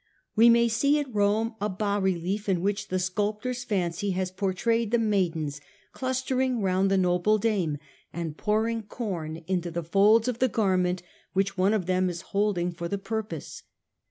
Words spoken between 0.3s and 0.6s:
We